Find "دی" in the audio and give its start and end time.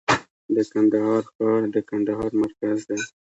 2.89-2.99